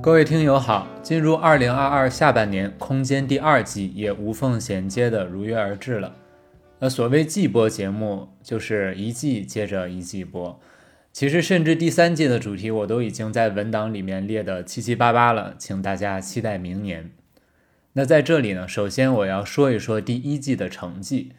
[0.00, 6.14] 各位听友好，进入二零二二下半年，空间第二季也无缝衔接的如约而至了。
[6.78, 10.58] 那所谓季播节目，就是一季接着一季播。
[11.12, 17.10] 其实，甚至第三季的主题我都已经在文档里面列的七七八八了，请大家期待明年。
[17.98, 21.32] 那在这里呢，首先我要说一说第一季的成绩。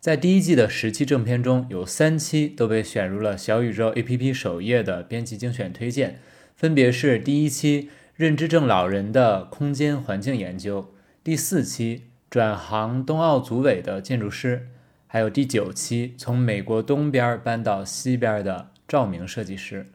[0.00, 6.18] 在第一季的十期正片中，有三期都被选入了小宇宙 APP 首页的编辑精选推荐。
[6.56, 14.66] 分别是第一期认知症老人的空间环境研究，第四期转行冬奥组委的建筑师，
[15.06, 19.86] 还有第九期从美国东边搬到西边的照明设计师。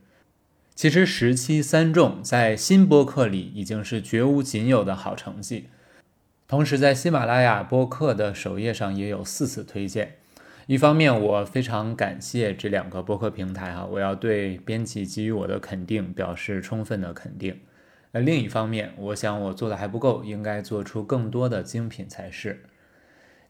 [0.73, 5.65] 其实十期三中在新播客里已经是绝无仅有的好成绩，
[6.49, 10.15] 同时在喜马拉雅播客的首页上也有四次推荐。
[10.65, 17.59] 一方面，我非常感谢这两个播客平台哈，我要对编辑给予我的肯定表示充分的肯定。
[18.13, 22.63] 那另一方面，我想我做的还不够，应该做出更多的精品才是。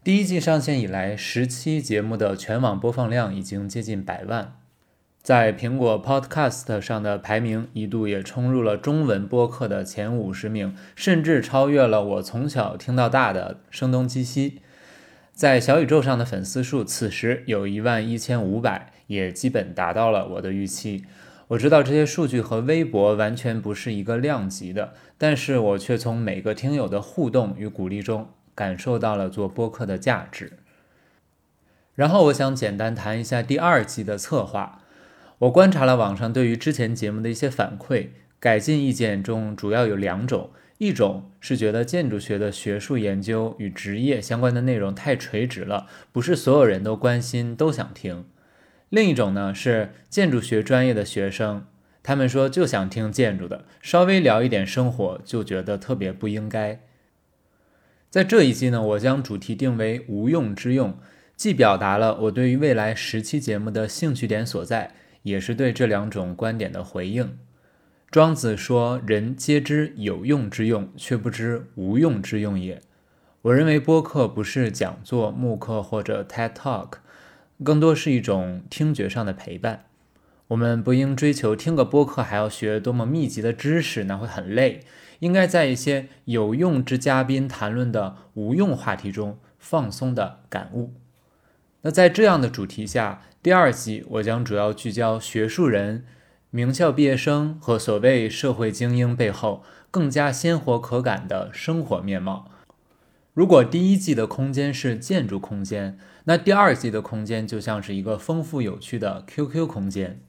[0.03, 4.57] 第一季上线以来，十期节目的全网播放量已经接近百万，
[5.21, 14.51] 在苹果 Podcast 上的排名一度也冲入了中文播客的前五十名，甚至超越了我从小听到大的《声东击西》。
[15.33, 21.05] 在小宇宙上的粉丝数，此时有一万一千五百，也基本达到了我的预期。
[21.49, 30.53] 我知道这些数据和微博完全不是一个量级的，但是我却从每个听友的互动与鼓励中，感受到了做播客的价值。
[31.93, 34.81] 然后我想简单谈一下第二季的策划。
[35.39, 38.09] 我观察了网上对于之前节目的一些反馈，
[38.39, 40.49] 改进意见中主要有两种。
[40.79, 48.23] 一种是觉得建筑学的学术研究与职业相关的内容太垂直了，不是所有人都关心都想听；
[48.87, 51.65] 另一种呢是建筑学专业的学生，
[52.01, 56.79] 他们说就想听建筑的，稍微聊一点生活就觉得特别不应该。
[58.09, 60.97] 在这一季呢，我将主题定为无用之用，
[61.35, 67.37] 既表达了我对于未来十期节目的兴趣点所在，也是对这两种观点的回应。
[68.11, 72.81] 庄子说：“人皆知有用之用，却不知无用之用也。”
[73.43, 76.93] 我认为播客不是讲座、慕课或者 TED Talk，
[77.63, 79.85] 更多是一种听觉上的陪伴。
[80.47, 84.81] 我们不应追求听个播客还要学多么密集的知识，那会很累。
[85.19, 90.93] 应该在一些有用之嘉宾谈论的无用话题中放松的感悟。
[91.81, 96.05] 那在这样的主题下，第二季我将主要聚焦学术人。
[96.51, 102.49] 名校毕业生和所谓社会精英背后更加鲜活可感的生活面貌。
[103.35, 110.19] 如果第一季的空间是建筑空间，那第二季的空间就像是一个丰富有趣的 QQ 空间。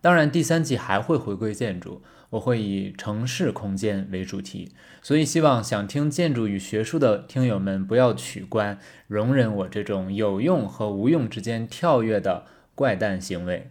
[0.00, 4.70] 当然，第三季还会回归建筑，我会以城市空间为主题。
[5.02, 13.70] 所以，希望想听建筑与学术的听友们不要取关，容忍我这种有用和无用之间跳跃的怪诞行为。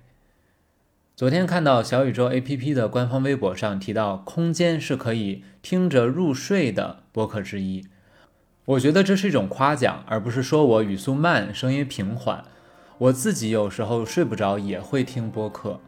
[1.16, 7.86] 昨天看到小宇宙 APP 的官方微博上提到，空间是可以听着入睡的播客之一。
[8.66, 12.44] 我觉得这是一种夸奖，而不是说我语速慢、声音平缓。
[13.00, 15.80] 我自己有时候睡不着也会听播客，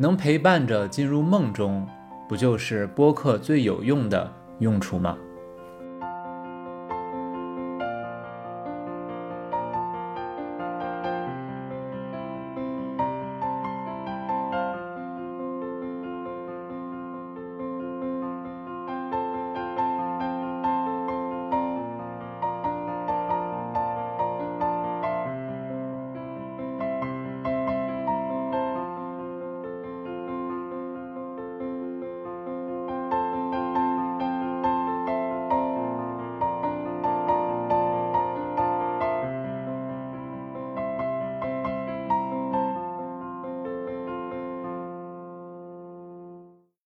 [0.00, 1.86] 能陪伴着进入梦中，
[2.26, 5.14] 不就是播客最有用的用处吗？